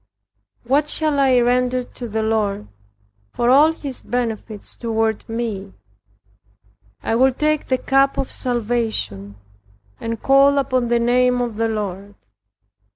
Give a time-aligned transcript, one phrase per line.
[0.63, 2.67] "What shall I render to the Lord,
[3.33, 5.73] for all his benefits toward me?
[7.03, 9.35] I will take the cup of salvation,
[9.99, 12.15] and call upon the name of the Lord."